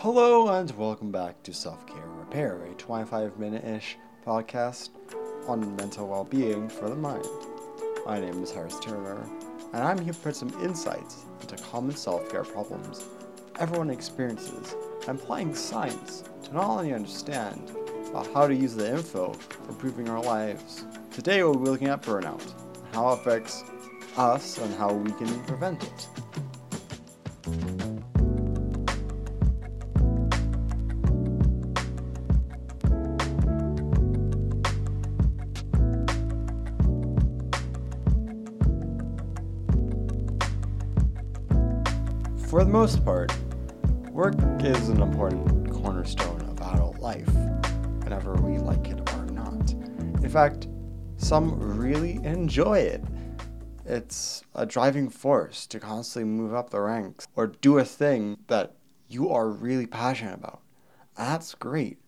[0.00, 3.96] Hello and welcome back to Self Care Repair, a 25 minute ish
[4.26, 4.90] podcast
[5.48, 7.24] on mental well being for the mind.
[8.04, 9.26] My name is Harris Turner,
[9.72, 13.06] and I'm here to put some insights into common self care problems
[13.58, 14.74] everyone experiences
[15.08, 17.70] and applying science to not only understand
[18.10, 20.84] about how to use the info for improving our lives.
[21.10, 22.42] Today we'll be looking at burnout
[22.84, 23.64] and how it affects
[24.18, 26.08] us and how we can prevent it.
[42.56, 43.36] For the most part,
[44.12, 47.28] work is an important cornerstone of adult life,
[48.02, 49.72] whenever we like it or not.
[50.22, 50.66] In fact,
[51.18, 53.04] some really enjoy it.
[53.84, 58.74] It's a driving force to constantly move up the ranks or do a thing that
[59.06, 60.62] you are really passionate about.
[61.14, 61.98] That's great.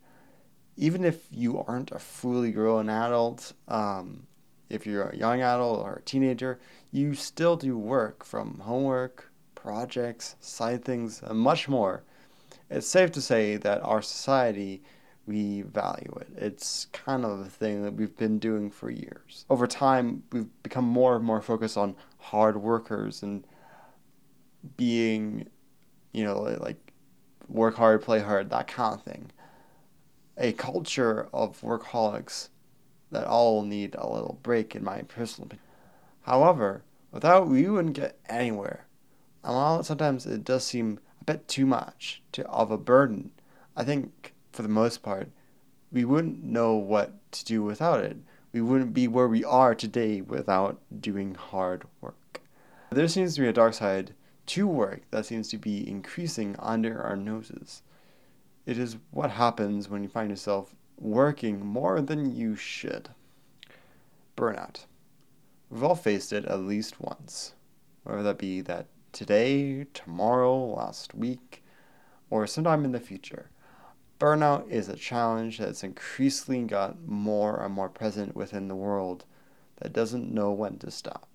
[0.79, 4.27] Even if you aren't a fully grown adult, um,
[4.71, 6.59] if you're a young adult or a teenager,
[6.91, 9.28] you still do work from homework,
[9.63, 12.05] projects, side things, and much more.
[12.71, 14.83] It's safe to say that our society,
[15.27, 16.29] we value it.
[16.37, 19.45] It's kind of a thing that we've been doing for years.
[19.51, 23.45] Over time, we've become more and more focused on hard workers and
[24.77, 25.49] being,
[26.13, 26.93] you know, like
[27.49, 29.31] work hard, play hard, that kind of thing.
[30.37, 32.49] A culture of workaholics
[33.11, 35.65] that all need a little break, in my personal opinion.
[36.23, 38.88] However, without we wouldn't get anywhere
[39.49, 43.31] and while sometimes it does seem a bit too much to, of a burden,
[43.75, 45.31] I think for the most part,
[45.91, 48.19] we wouldn't know what to do without it.
[48.53, 52.43] We wouldn't be where we are today without doing hard work.
[52.91, 54.13] There seems to be a dark side
[54.49, 57.81] to work that seems to be increasing under our noses.
[58.67, 63.09] It is what happens when you find yourself working more than you should.
[64.37, 64.85] Burnout.
[65.71, 67.55] We've all faced it at least once,
[68.03, 71.63] whether that be that today, tomorrow, last week,
[72.31, 73.51] or sometime in the future.
[74.19, 79.25] Burnout is a challenge that's increasingly got more and more present within the world
[79.77, 81.29] that doesn't know when to stop.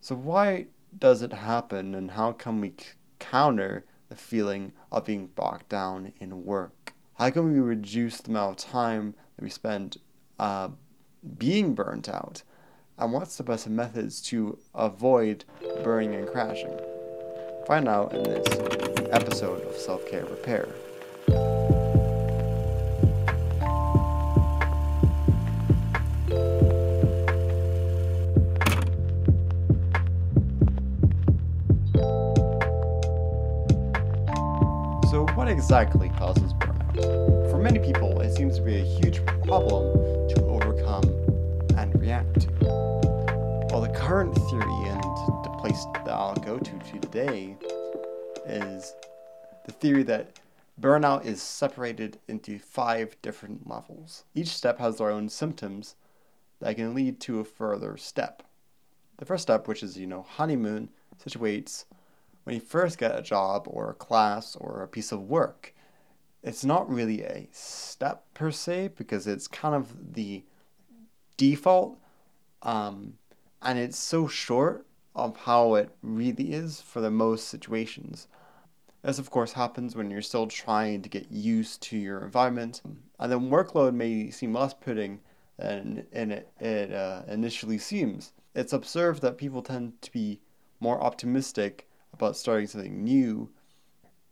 [0.00, 0.66] So, why
[0.98, 2.74] does it happen, and how can we
[3.18, 6.92] counter the feeling of being bogged down in work?
[7.14, 9.98] How can we reduce the amount of time that we spend
[10.38, 10.68] uh,
[11.38, 12.42] being burnt out?
[12.98, 15.44] And what's the best methods to avoid
[15.84, 16.78] burning and crashing?
[17.66, 18.46] Find out in this
[19.10, 20.68] episode of Self Care Repair.
[35.10, 37.50] So, what exactly causes burnout?
[37.50, 40.15] For many people, it seems to be a huge problem
[44.06, 45.02] current theory and
[45.42, 47.56] the place that I'll go to today
[48.46, 48.94] is
[49.64, 50.38] the theory that
[50.80, 54.22] burnout is separated into five different levels.
[54.32, 55.96] Each step has their own symptoms
[56.60, 58.44] that can lead to a further step.
[59.16, 60.90] The first step, which is, you know, honeymoon,
[61.20, 61.86] situates
[62.44, 65.74] when you first get a job or a class or a piece of work.
[66.44, 70.44] It's not really a step per se because it's kind of the
[71.36, 71.98] default.
[72.62, 73.14] Um,
[73.66, 78.28] and it's so short of how it really is for the most situations.
[79.02, 82.80] This, of course, happens when you're still trying to get used to your environment,
[83.18, 85.20] and then workload may seem less putting
[85.58, 88.32] than it, it uh, initially seems.
[88.54, 90.38] It's observed that people tend to be
[90.78, 93.50] more optimistic about starting something new,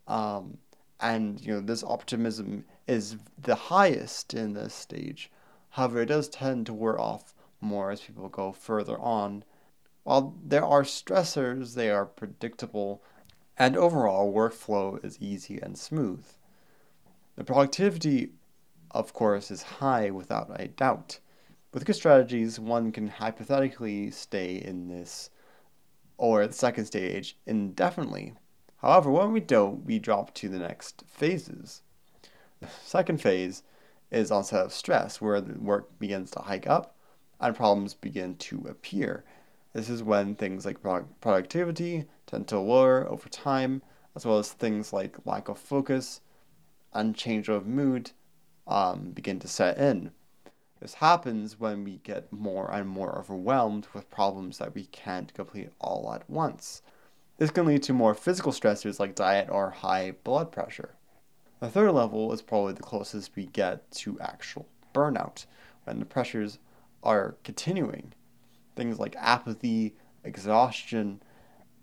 [0.07, 0.59] um,
[1.01, 5.29] and you know this optimism is the highest in this stage.
[5.71, 9.45] However, it does tend to wear off more as people go further on.
[10.03, 13.03] While there are stressors, they are predictable,
[13.57, 16.25] and overall workflow is easy and smooth.
[17.37, 18.31] The productivity,
[18.91, 21.21] of course, is high without a doubt.
[21.73, 25.31] With good strategies, one can hypothetically stay in this
[26.17, 28.35] or the second stage indefinitely.
[28.77, 31.83] However, when we don't, we drop to the next phases.
[32.61, 33.63] The second phase
[34.11, 36.95] is onset of stress, where the work begins to hike up
[37.41, 39.25] and problems begin to appear.
[39.73, 40.83] This is when things like
[41.21, 43.83] productivity tend to lower over time,
[44.15, 46.21] as well as things like lack of focus
[46.93, 48.13] and change of mood
[48.67, 50.13] um, begin to set in.
[50.81, 55.71] This happens when we get more and more overwhelmed with problems that we can't complete
[55.81, 56.83] all at once.
[57.39, 60.95] This can lead to more physical stressors like diet or high blood pressure.
[61.61, 65.47] The third level is probably the closest we get to actual burnout,
[65.85, 66.59] when the pressures
[67.05, 68.13] are continuing.
[68.75, 71.23] Things like apathy, exhaustion,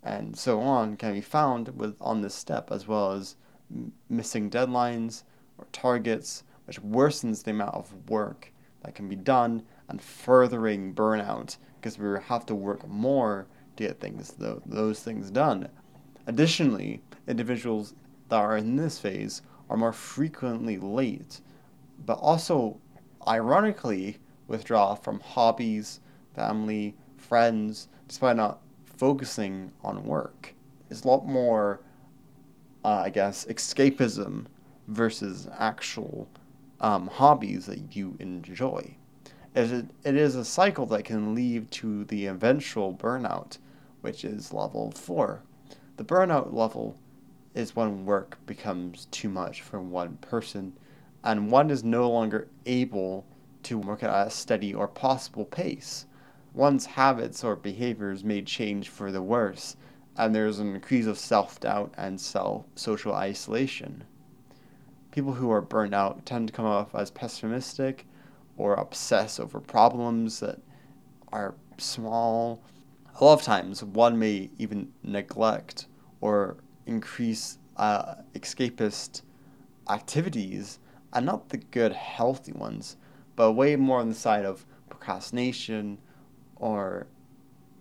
[0.03, 3.35] and so on can be found with on this step, as well as
[3.73, 5.23] m- missing deadlines
[5.57, 8.51] or targets, which worsens the amount of work
[8.83, 13.99] that can be done and furthering burnout because we have to work more to get
[13.99, 15.69] things th- those things done.
[16.27, 17.93] Additionally, individuals
[18.29, 21.41] that are in this phase are more frequently late,
[22.05, 22.79] but also
[23.27, 24.17] ironically
[24.51, 26.01] withdraw from hobbies,
[26.35, 30.53] family, friends, despite not focusing on work.
[30.89, 31.79] It's a lot more,
[32.83, 34.45] uh, I guess, escapism
[34.87, 36.27] versus actual
[36.81, 38.97] um, hobbies that you enjoy.
[39.55, 43.57] It, it is a cycle that can lead to the eventual burnout,
[44.01, 45.41] which is level 4.
[45.95, 46.97] The burnout level
[47.55, 50.73] is when work becomes too much for one person
[51.23, 53.25] and one is no longer able
[53.63, 56.05] to work at a steady or possible pace
[56.53, 59.75] one's habits or behaviors may change for the worse,
[60.17, 64.03] and there's an increase of self doubt and self social isolation.
[65.11, 68.05] People who are burnt out tend to come off as pessimistic
[68.57, 70.59] or obsess over problems that
[71.31, 72.61] are small.
[73.19, 75.87] A lot of times, one may even neglect
[76.21, 79.21] or increase uh, escapist
[79.89, 80.79] activities,
[81.13, 82.95] and not the good, healthy ones,
[83.35, 85.97] but way more on the side of procrastination
[86.55, 87.07] or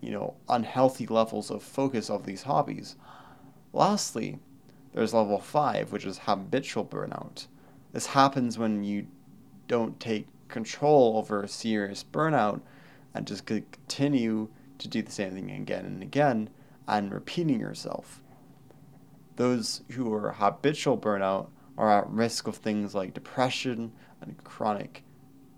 [0.01, 2.95] you know unhealthy levels of focus of these hobbies.
[3.73, 4.39] Lastly,
[4.93, 7.47] there's level 5, which is habitual burnout.
[7.93, 9.07] This happens when you
[9.67, 12.61] don't take control over a serious burnout
[13.13, 16.49] and just continue to do the same thing again and again
[16.87, 18.21] and repeating yourself.
[19.37, 25.03] Those who are habitual burnout are at risk of things like depression and chronic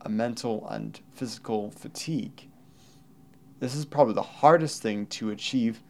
[0.09, 2.49] mental and physical fatigue.
[3.59, 5.81] This is probably the hardest thing to achieve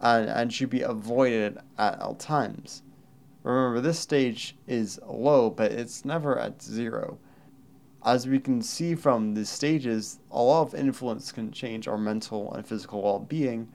[0.00, 2.82] and, and should be avoided at all times.
[3.42, 7.18] Remember, this stage is low, but it's never at zero.
[8.04, 12.52] As we can see from the stages, a lot of influence can change our mental
[12.54, 13.68] and physical well being,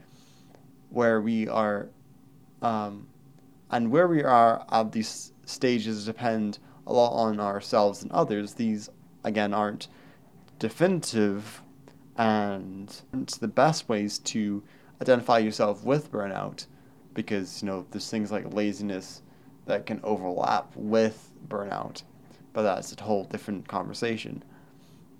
[0.89, 1.89] where we are,
[2.61, 3.07] um,
[3.69, 8.53] and where we are at these stages depend a lot on ourselves and others.
[8.53, 8.89] These,
[9.23, 9.87] again, aren't
[10.59, 11.61] definitive
[12.17, 13.01] and
[13.39, 14.61] the best ways to
[15.01, 16.67] identify yourself with burnout
[17.13, 19.21] because you know there's things like laziness
[19.65, 22.03] that can overlap with burnout
[22.53, 24.43] but that's a whole different conversation.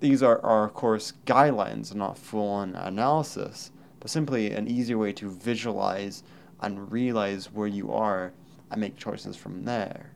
[0.01, 5.29] These are, are of course guidelines not full-on analysis but simply an easier way to
[5.29, 6.23] visualize
[6.59, 8.33] and realize where you are
[8.69, 10.11] and make choices from there.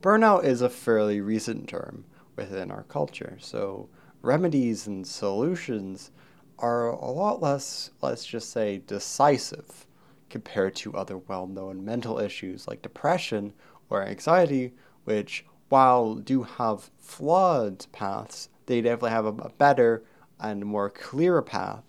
[0.00, 2.04] Burnout is a fairly recent term
[2.38, 3.88] within our culture so
[4.22, 6.10] remedies and solutions
[6.58, 9.86] are a lot less, let's just say, decisive
[10.28, 13.52] compared to other well known mental issues like depression
[13.88, 14.72] or anxiety,
[15.04, 20.02] which, while do have flawed paths, they definitely have a, better
[20.40, 21.82] and more clearer path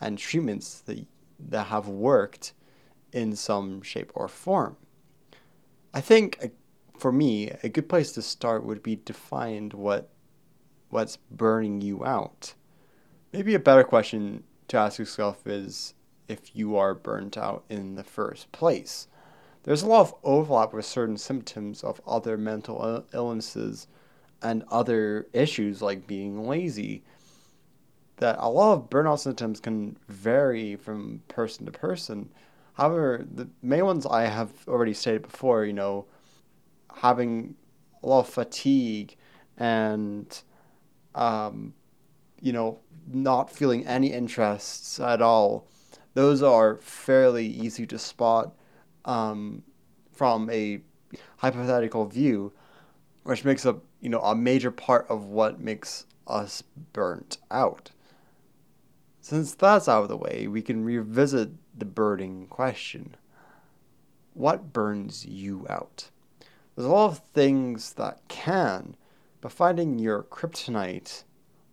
[0.00, 1.04] and treatments that,
[1.38, 2.52] that have worked
[3.12, 4.76] in some shape or form.
[5.92, 6.52] I think
[7.02, 10.08] for me, a good place to start would be to find what
[10.88, 12.54] what's burning you out.
[13.32, 15.94] Maybe a better question to ask yourself is
[16.28, 19.08] if you are burnt out in the first place.
[19.64, 23.88] There's a lot of overlap with certain symptoms of other mental illnesses
[24.40, 27.02] and other issues like being lazy.
[28.18, 32.28] That a lot of burnout symptoms can vary from person to person.
[32.74, 36.06] However, the main ones I have already stated before, you know,
[36.96, 37.54] having
[38.02, 39.16] a lot of fatigue
[39.56, 40.42] and
[41.14, 41.74] um,
[42.40, 45.66] you know, not feeling any interests at all,
[46.14, 48.54] those are fairly easy to spot
[49.04, 49.62] um,
[50.12, 50.80] from a
[51.38, 52.52] hypothetical view,
[53.22, 57.90] which makes up, you know, a major part of what makes us burnt out.
[59.20, 63.16] Since that's out of the way, we can revisit the burning question.
[64.34, 66.10] What burns you out?
[66.74, 68.96] There's a lot of things that can,
[69.40, 71.24] but finding your kryptonite,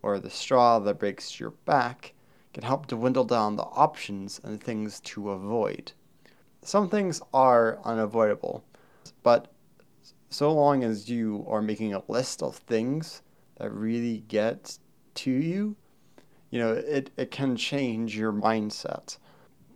[0.01, 2.13] or the straw that breaks your back,
[2.53, 5.93] can help dwindle down the options and things to avoid.
[6.61, 8.65] Some things are unavoidable,
[9.23, 9.51] but
[10.29, 13.21] so long as you are making a list of things
[13.57, 14.77] that really get
[15.15, 15.75] to you,
[16.49, 19.17] you know, it, it can change your mindset.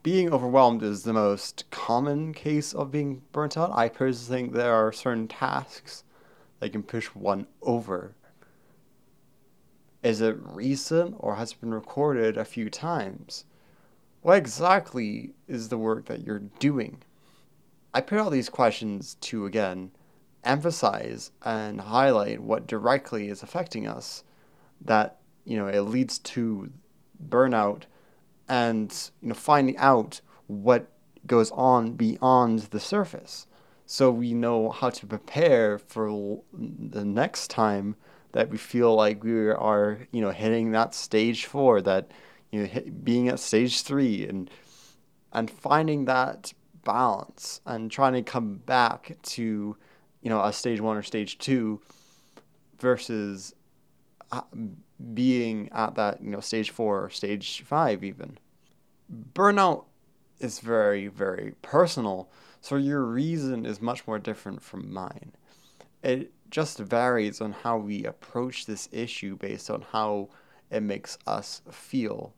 [0.03, 3.71] Being overwhelmed is the most common case of being burnt out.
[3.73, 6.03] I personally think there are certain tasks
[6.59, 8.13] that can push one over.
[10.03, 13.45] Is it recent or has it been recorded a few times?
[14.21, 17.01] What exactly is the work that you're doing?
[17.93, 19.91] I put all these questions to again
[20.43, 24.25] emphasize and highlight what directly is affecting us
[24.81, 26.69] that you know it leads to
[27.29, 27.83] burnout
[28.47, 30.87] and you know finding out what
[31.25, 33.47] goes on beyond the surface.
[33.85, 37.95] So we know how to prepare for the next time
[38.31, 42.11] that we feel like we are you know hitting that stage 4 that
[42.51, 44.49] you know hit, being at stage 3 and
[45.31, 49.77] and finding that balance and trying to come back to
[50.21, 51.79] you know a stage 1 or stage 2
[52.79, 53.53] versus
[54.31, 54.41] uh,
[55.13, 58.37] being at that you know stage 4 or stage 5 even
[59.33, 59.85] burnout
[60.39, 62.29] is very, very personal,
[62.61, 65.31] so your reason is much more different from mine.
[66.03, 70.29] It just varies on how we approach this issue based on how
[70.69, 72.33] it makes us feel.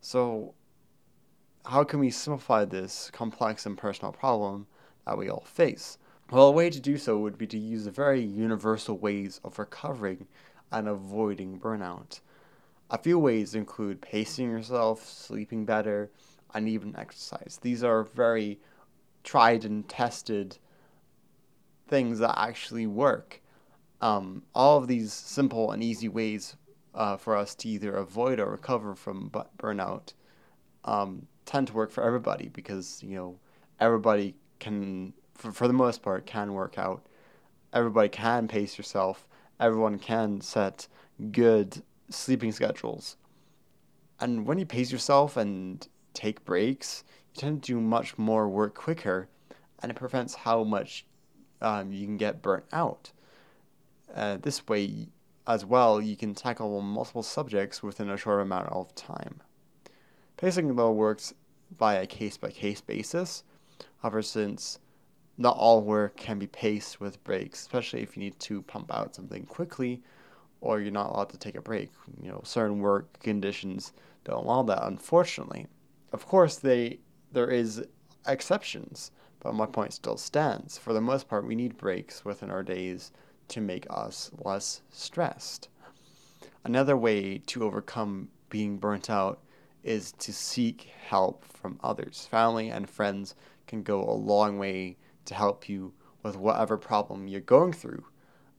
[0.00, 0.54] So,
[1.64, 4.66] how can we simplify this complex and personal problem
[5.06, 5.98] that we all face?
[6.30, 9.58] Well, a way to do so would be to use the very universal ways of
[9.58, 10.26] recovering
[10.72, 12.20] and avoiding burnout.
[12.90, 16.10] A few ways include pacing yourself, sleeping better,
[16.54, 17.58] and even exercise.
[17.60, 18.60] These are very
[19.24, 20.58] tried and tested
[21.88, 23.42] things that actually work.
[24.00, 26.56] Um, all of these simple and easy ways
[26.94, 30.12] uh, for us to either avoid or recover from burnout
[30.84, 33.38] um, tend to work for everybody because you know
[33.80, 37.04] everybody can, for, for the most part, can work out.
[37.72, 39.26] Everybody can pace yourself.
[39.58, 40.88] Everyone can set
[41.32, 43.16] good sleeping schedules.
[44.20, 48.74] And when you pace yourself and take breaks, you tend to do much more work
[48.74, 49.28] quicker,
[49.82, 51.06] and it prevents how much
[51.60, 53.12] um, you can get burnt out.
[54.14, 55.08] Uh, this way,
[55.46, 59.40] as well, you can tackle multiple subjects within a short amount of time.
[60.36, 61.34] Pacing, though, works
[61.76, 63.42] by a case by case basis.
[63.98, 64.78] However, since
[65.38, 69.14] not all work can be paced with breaks, especially if you need to pump out
[69.14, 70.02] something quickly,
[70.60, 71.90] or you're not allowed to take a break.
[72.22, 73.92] You know, certain work conditions
[74.24, 75.66] don't allow that, unfortunately.
[76.12, 77.00] Of course, they
[77.32, 77.84] there is
[78.26, 80.78] exceptions, but my point still stands.
[80.78, 83.12] For the most part, we need breaks within our days
[83.48, 85.68] to make us less stressed.
[86.64, 89.40] Another way to overcome being burnt out
[89.84, 92.26] is to seek help from others.
[92.28, 93.34] Family and friends
[93.66, 95.92] can go a long way to help you
[96.22, 98.04] with whatever problem you're going through.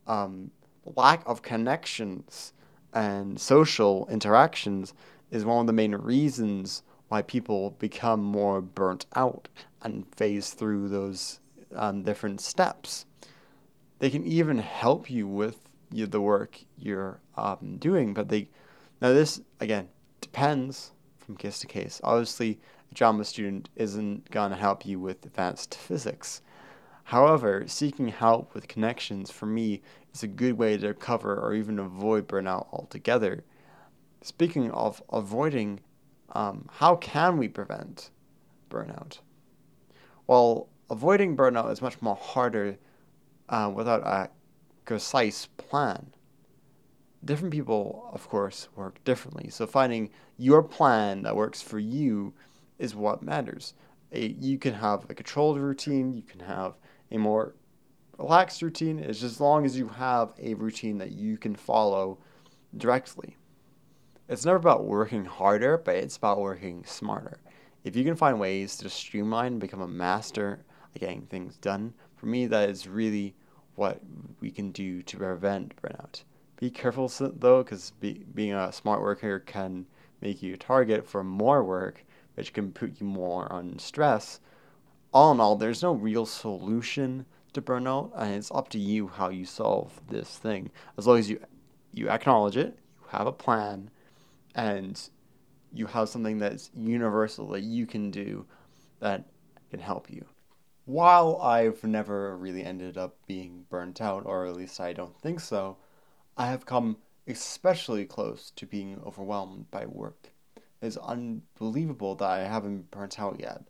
[0.05, 0.51] Um,
[0.95, 2.53] lack of connections
[2.93, 4.93] and social interactions
[5.31, 9.47] is one of the main reasons why people become more burnt out
[9.81, 11.39] and phase through those
[11.75, 13.05] um, different steps.
[13.99, 15.59] They can even help you with
[15.91, 18.49] you, the work you're um, doing, but they
[19.01, 19.87] now this again
[20.21, 22.01] depends from case to case.
[22.03, 22.59] Obviously,
[22.91, 26.41] a drama student isn't gonna help you with advanced physics.
[27.07, 29.81] However, seeking help with connections for me
[30.13, 33.45] is a good way to recover or even avoid burnout altogether.
[34.21, 35.79] Speaking of avoiding,
[36.33, 38.11] um, how can we prevent
[38.69, 39.19] burnout?
[40.27, 42.77] Well, avoiding burnout is much more harder
[43.47, 44.29] uh, without a
[44.83, 46.07] precise plan.
[47.23, 49.49] Different people, of course, work differently.
[49.49, 52.33] So finding your plan that works for you
[52.77, 53.75] is what matters.
[54.11, 56.75] A, you can have a controlled routine, you can have
[57.11, 57.55] a more
[58.17, 62.17] relaxed routine is as long as you have a routine that you can follow
[62.75, 63.37] directly.
[64.27, 67.39] It's never about working harder, but it's about working smarter.
[67.83, 71.93] If you can find ways to streamline and become a master at getting things done,
[72.15, 73.35] for me, that is really
[73.75, 74.01] what
[74.41, 76.23] we can do to prevent burnout.
[76.59, 79.85] Be careful though, because be, being a smart worker can
[80.21, 84.39] make you a target for more work, which can put you more on stress,
[85.13, 89.29] all in all, there's no real solution to burnout, and it's up to you how
[89.29, 90.69] you solve this thing.
[90.97, 91.39] As long as you
[91.93, 93.89] you acknowledge it, you have a plan,
[94.55, 95.09] and
[95.73, 98.45] you have something that's universal that you can do
[98.99, 99.25] that
[99.71, 100.25] can help you.
[100.85, 105.39] While I've never really ended up being burnt out, or at least I don't think
[105.39, 105.77] so,
[106.37, 106.97] I have come
[107.27, 110.31] especially close to being overwhelmed by work.
[110.81, 113.63] It's unbelievable that I haven't burnt out yet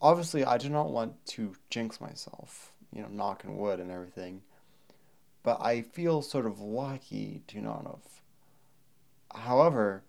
[0.00, 4.42] obviously I do not want to jinx myself, you know, knocking wood and everything.
[5.42, 9.42] But I feel sort of lucky to not have.
[9.42, 10.02] However,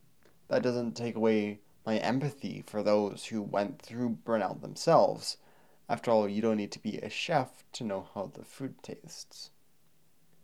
[0.48, 5.38] that doesn't take away my empathy for those who went through burnout themselves.
[5.90, 9.52] After all, you don't need to be a chef to know how the food tastes.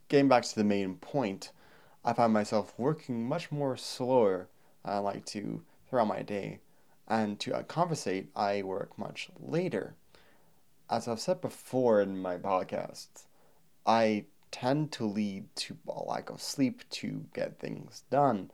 [0.07, 1.51] Getting back to the main point,
[2.05, 4.47] I find myself working much more slower
[4.83, 6.59] than I like to throughout my day,
[7.07, 9.95] and to uh, compensate, I work much later.
[10.89, 13.25] As I've said before in my podcasts,
[13.86, 18.51] I tend to lead to a lack of sleep to get things done.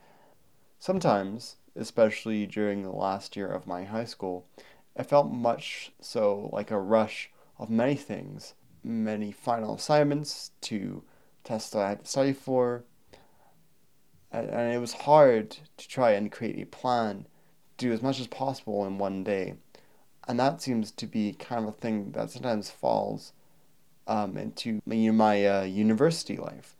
[0.79, 4.47] Sometimes, especially during the last year of my high school,
[4.95, 8.53] it felt much so like a rush of many things,
[8.83, 11.03] many final assignments to
[11.43, 12.85] tests that I had to study for,
[14.31, 17.27] and, it was hard to try and create a plan
[17.79, 19.55] do as much as possible in one day.
[20.27, 23.33] And that seems to be kind of a thing that sometimes falls
[24.05, 26.75] um, into my, my uh, university life.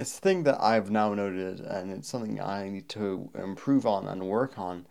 [0.00, 4.08] It's a thing that I've now noted, and it's something I need to improve on
[4.08, 4.86] and work on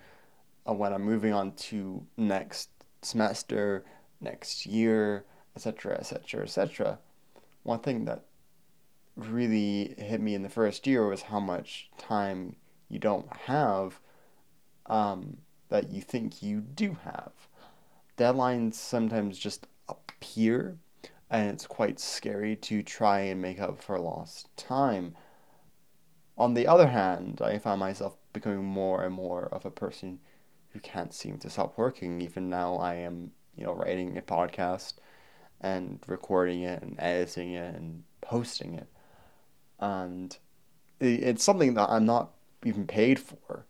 [0.65, 2.69] uh, when I'm moving on to next
[3.01, 3.83] semester,
[4.21, 6.99] next year, etc., etc., etc.
[7.63, 8.23] One thing that
[9.15, 12.55] really hit me in the first year was how much time
[12.89, 13.99] you don't have
[14.85, 15.37] um,
[15.69, 17.31] that you think you do have.
[18.17, 20.77] Deadlines sometimes just appear,
[21.29, 25.15] and it's quite scary to try and make up for lost time.
[26.37, 30.19] On the other hand, I found myself becoming more and more of a person
[30.69, 32.21] who can't seem to stop working.
[32.21, 34.93] Even now, I am, you know, writing a podcast
[35.59, 38.87] and recording it and editing it and posting it
[39.81, 40.37] and
[40.99, 42.31] it's something that I'm not
[42.63, 43.65] even paid for,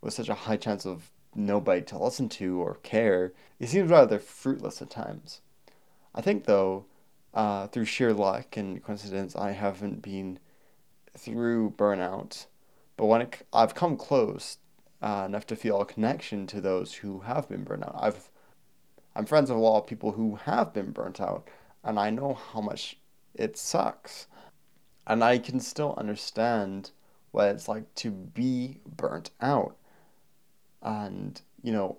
[0.00, 3.32] with such a high chance of nobody to listen to or care.
[3.58, 5.40] It seems rather fruitless at times.
[6.14, 6.86] I think, though,
[7.34, 10.38] uh, through sheer luck and coincidence, I haven't been
[11.16, 12.46] through burnout,
[12.96, 14.58] but when it, I've come close
[15.02, 17.96] uh, enough to feel a connection to those who have been burnt out.
[17.98, 18.30] I've
[19.14, 21.48] I'm friends with a lot of people who have been burnt out,
[21.82, 22.98] and I know how much
[23.34, 24.28] it sucks
[25.08, 26.90] and I can still understand
[27.30, 29.76] what it's like to be burnt out.
[30.82, 31.98] And, you know,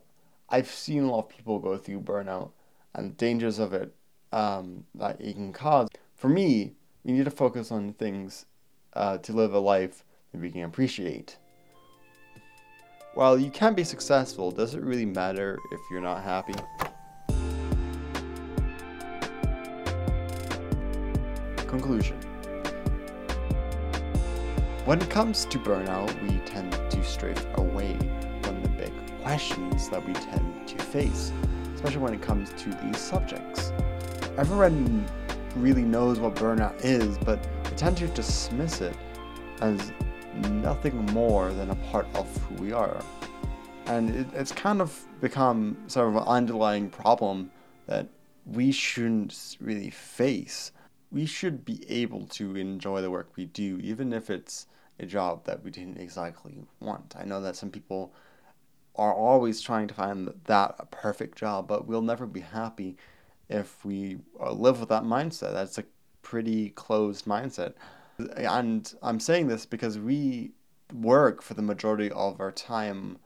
[0.49, 2.51] I've seen a lot of people go through burnout
[2.93, 3.93] and the dangers of it
[4.31, 5.89] um, that it can cause.
[6.15, 8.45] For me, we need to focus on things
[8.93, 11.37] uh, to live a life that we can appreciate.
[13.13, 16.53] While you can be successful, does it really matter if you're not happy?
[21.67, 22.19] Conclusion
[24.89, 27.95] when it comes to burnout, we tend to stray away
[29.29, 31.31] questions that we tend to face,
[31.75, 33.71] especially when it comes to these subjects.
[34.39, 35.05] Everyone
[35.55, 38.97] really knows what burnout is, but we tend to dismiss it
[39.61, 39.91] as
[40.49, 43.05] nothing more than a part of who we are.
[43.85, 47.51] And it, it's kind of become sort of an underlying problem
[47.85, 48.07] that
[48.47, 50.71] we shouldn't really face.
[51.11, 54.65] We should be able to enjoy the work we do, even if it's
[54.99, 57.13] a job that we didn't exactly want.
[57.15, 58.11] I know that some people
[58.99, 62.97] are always trying to find that perfect job, but we'll never be happy
[63.47, 65.53] if we uh, live with that mindset.
[65.53, 65.85] That's a
[66.21, 67.75] pretty closed mindset.
[68.35, 70.51] And I'm saying this because we
[70.93, 73.19] work for the majority of our time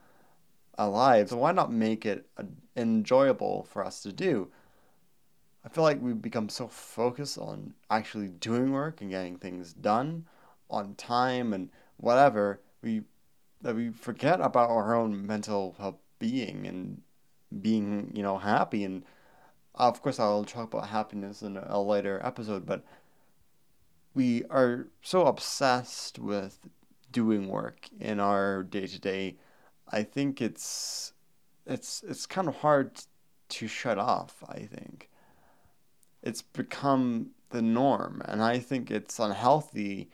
[0.78, 2.28] alive, so why not make it
[2.78, 4.52] enjoyable for us to do?
[5.66, 10.28] I feel like we've become so focused on actually doing work and getting things done
[10.70, 13.02] on time and whatever, we
[13.64, 17.02] that we forget about our own mental well being and
[17.62, 19.04] being, you know, happy and
[19.76, 22.84] uh, of course I'll talk about happiness in a later episode, but
[24.14, 26.60] we are so obsessed with
[27.12, 29.38] doing work in our day to day.
[29.90, 31.14] I think it's
[31.66, 33.02] it's it's kind of hard
[33.50, 35.10] to shut off, I think.
[36.22, 40.10] It's become the norm and I think it's unhealthy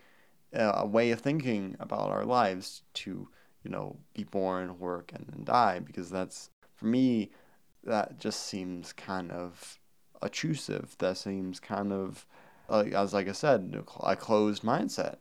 [0.53, 3.29] uh, a way of thinking about our lives to
[3.69, 7.29] you know be born work and then die because that's for me
[7.84, 9.77] that just seems kind of
[10.23, 12.25] obtrusive that seems kind of
[12.67, 15.17] like as like i said a closed mindset.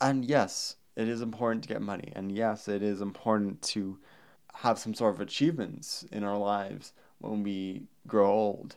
[0.00, 2.12] And yes it is important to get money.
[2.14, 3.98] And yes it is important to
[4.54, 8.76] have some sort of achievements in our lives when we grow old.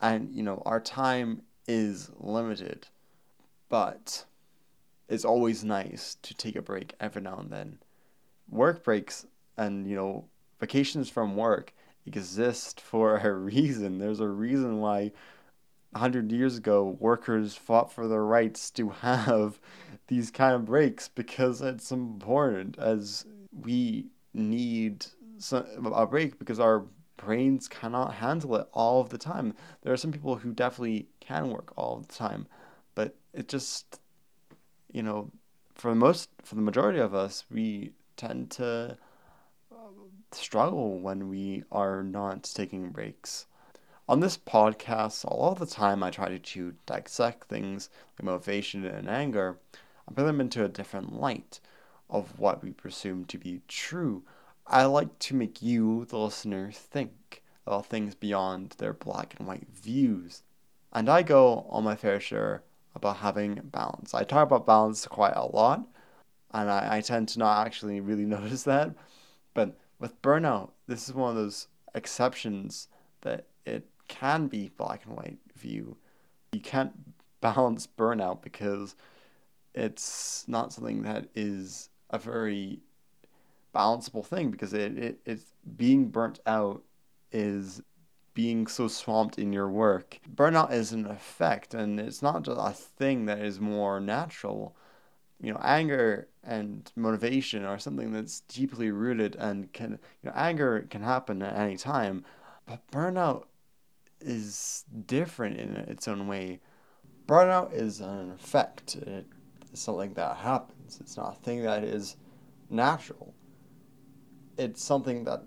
[0.00, 2.86] And you know our time is limited
[3.68, 4.24] but
[5.08, 7.78] it's always nice to take a break every now and then.
[8.48, 10.26] Work breaks and, you know,
[10.60, 11.72] vacations from work
[12.04, 13.98] exist for a reason.
[13.98, 15.12] There's a reason why
[15.92, 19.58] 100 years ago workers fought for their rights to have
[20.08, 25.06] these kind of breaks because it's important as we need
[25.52, 26.84] a break because our
[27.16, 29.54] brains cannot handle it all of the time.
[29.82, 32.46] There are some people who definitely can work all the time,
[32.94, 34.00] but it just,
[34.92, 35.30] you know,
[35.74, 38.96] for the most, for the majority of us, we tend to
[39.72, 39.76] uh,
[40.32, 43.46] struggle when we are not taking breaks.
[44.08, 49.58] On this podcast, all the time I try to dissect things like motivation and anger
[50.06, 51.60] and put them into a different light
[52.08, 54.22] of what we presume to be true
[54.68, 59.68] I like to make you, the listener, think about things beyond their black and white
[59.72, 60.42] views.
[60.92, 64.12] And I go on my fair share about having balance.
[64.12, 65.86] I talk about balance quite a lot,
[66.56, 68.94] and I, I tend to not actually really notice that.
[69.54, 72.88] But with burnout, this is one of those exceptions
[73.22, 75.96] that it can be black and white view.
[76.52, 76.92] You can't
[77.40, 78.96] balance burnout because
[79.74, 82.80] it's not something that is a very
[83.74, 86.82] balanceable thing because it, it it's being burnt out
[87.30, 87.82] is
[88.32, 90.18] being so swamped in your work.
[90.34, 94.76] Burnout is an effect and it's not just a thing that is more natural.
[95.40, 100.86] You know, anger and motivation are something that's deeply rooted and can you know, anger
[100.88, 102.24] can happen at any time,
[102.66, 103.44] but burnout
[104.20, 106.60] is different in its own way.
[107.26, 108.96] Burnout is an effect.
[108.96, 109.26] It
[109.72, 110.98] is something that happens.
[111.00, 112.16] It's not a thing that is
[112.70, 113.34] natural
[114.58, 115.42] it's something that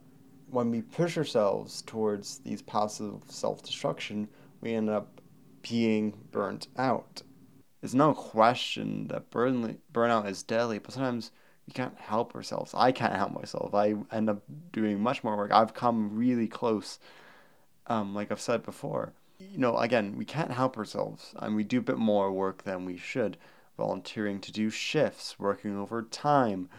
[0.50, 4.28] when we push ourselves towards these paths of self destruction,
[4.62, 5.22] we end up
[5.62, 7.22] being burnt out.
[7.82, 11.32] There's no question that burn, burnout is deadly, but sometimes
[11.68, 12.74] we can't help ourselves.
[12.76, 13.74] I can't help myself.
[13.74, 15.52] I end up doing much more work.
[15.52, 17.00] I've come really close,
[17.88, 19.14] um, like I've said before.
[19.40, 22.86] You know, again, we can't help ourselves, and we do a bit more work than
[22.86, 23.38] we should.
[23.78, 26.70] Volunteering to do shifts, working overtime,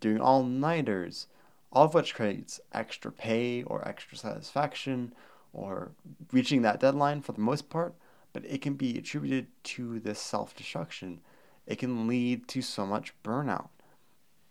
[0.00, 1.26] doing all nighters
[1.72, 5.14] all of which creates extra pay or extra satisfaction
[5.52, 5.92] or
[6.32, 7.94] reaching that deadline for the most part,
[8.32, 11.20] but it can be attributed to this self destruction.
[11.66, 13.68] It can lead to so much burnout.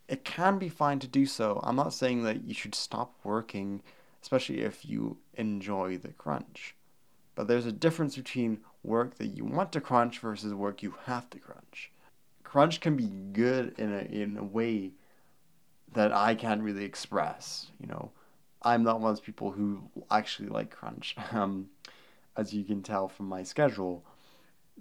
[0.07, 1.59] It can be fine to do so.
[1.63, 3.81] I'm not saying that you should stop working,
[4.21, 6.75] especially if you enjoy the crunch.
[7.35, 11.29] But there's a difference between work that you want to crunch versus work you have
[11.29, 11.91] to crunch.
[12.43, 14.91] Crunch can be good in a, in a way
[15.93, 17.67] that I can't really express.
[17.79, 18.11] You know,
[18.61, 21.69] I'm not one of those people who actually like crunch, um,
[22.35, 24.03] as you can tell from my schedule.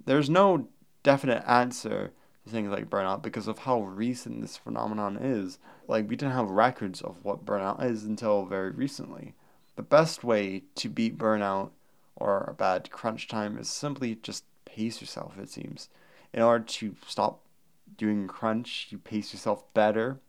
[0.04, 0.68] There's no
[1.02, 2.12] definite answer
[2.44, 5.58] to things like burnout because of how recent this phenomenon is.
[5.86, 9.34] Like, we didn't have records of what burnout is until very recently.
[9.76, 11.70] The best way to beat burnout
[12.16, 15.88] or a bad crunch time is simply just pace yourself, it seems.
[16.32, 17.40] In order to stop
[17.96, 20.20] doing crunch, you pace yourself better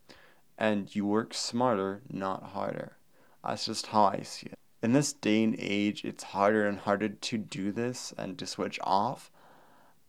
[0.58, 2.98] and you work smarter, not harder.
[3.44, 4.59] That's just how I see it.
[4.82, 8.80] In this day and age, it's harder and harder to do this and to switch
[8.84, 9.32] off.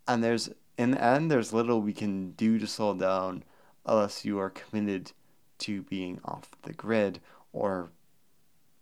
[0.07, 3.45] And there's, in the end, there's little we can do to slow down
[3.85, 5.13] unless you are committed
[5.59, 7.21] to being off the grid
[7.53, 7.91] or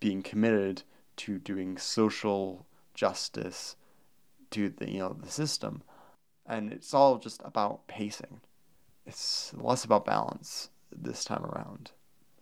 [0.00, 0.82] being committed
[1.16, 3.76] to doing social justice
[4.50, 5.82] to the you know the system
[6.46, 8.40] and it's all just about pacing
[9.08, 11.92] it's less about balance this time around.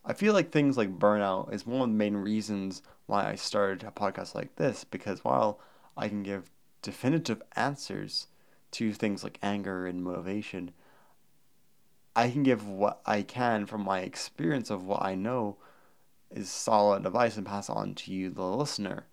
[0.07, 3.85] I feel like things like burnout is one of the main reasons why I started
[3.85, 5.59] a podcast like this because while
[5.97, 6.49] I can give
[6.81, 8.27] definitive answers
[8.71, 10.71] to things like anger and motivation,
[12.15, 15.57] I can give what I can from my experience of what I know
[16.31, 19.07] is solid advice and pass on to you, the listener,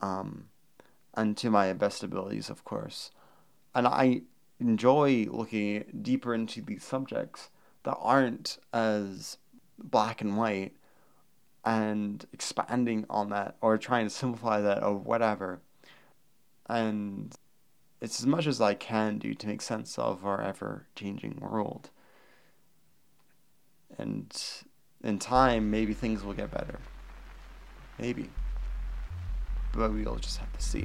[0.00, 0.48] um,
[1.14, 3.12] and to my best abilities, of course.
[3.74, 4.22] And I
[4.60, 7.48] enjoy looking deeper into these subjects
[7.84, 9.38] that aren't as
[9.78, 10.72] black and white
[11.64, 15.60] and expanding on that or trying to simplify that or whatever.
[16.68, 17.34] And
[18.00, 21.90] it's as much as I can do to make sense of our ever changing world.
[23.98, 24.34] And
[25.04, 26.78] in time, maybe things will get better.
[27.98, 28.30] Maybe.
[29.72, 30.84] But we'll just have to see.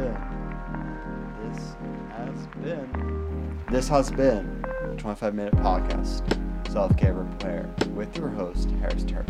[0.00, 1.76] This
[2.16, 6.22] has been This has been the 25 Minute Podcast,
[6.70, 9.26] Self Care Repair, with your host, Harris Turner,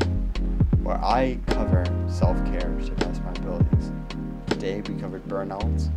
[0.85, 3.91] where I cover self care to best my abilities.
[4.47, 5.91] Today we covered burnouts,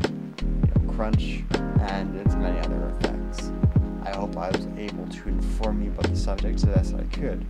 [0.95, 1.43] crunch,
[1.81, 3.51] and its many other effects.
[4.03, 7.45] I hope I was able to inform you about the subject the best I could.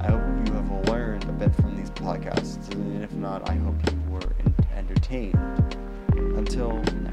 [0.00, 3.76] I hope you have learned a bit from these podcasts, and if not, I hope
[3.90, 4.34] you were
[4.74, 5.65] entertained
[6.46, 7.05] until